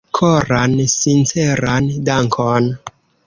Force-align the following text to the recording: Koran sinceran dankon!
Koran 0.17 0.73
sinceran 0.93 1.91
dankon! 2.07 2.73